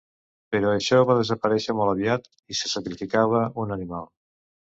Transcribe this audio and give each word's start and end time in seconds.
Però 0.53 0.69
això 0.77 1.01
va 1.09 1.17
desaparèixer 1.19 1.75
molt 1.81 1.91
aviat, 1.93 2.25
i 2.55 2.59
se 2.61 2.73
sacrificava 2.73 3.45
un 3.67 3.77
animal. 3.79 4.11